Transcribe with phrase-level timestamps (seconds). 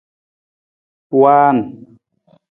[1.21, 1.57] Waan.